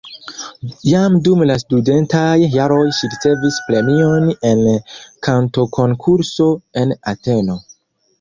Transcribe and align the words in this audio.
Jam 0.91 1.15
dum 1.25 1.41
la 1.49 1.57
studentaj 1.63 2.31
jaroj 2.55 2.79
ŝi 2.99 3.09
ricevis 3.15 3.59
premion 3.67 4.25
en 4.53 4.63
kantokonkurso 5.29 6.49
en 6.83 6.95
Ateno. 7.13 7.59